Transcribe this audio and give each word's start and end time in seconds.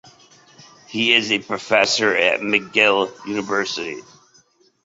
He 0.87 1.13
is 1.13 1.31
a 1.31 1.37
professor 1.37 2.15
at 2.15 2.39
McGill 2.39 3.13
University. 3.27 4.01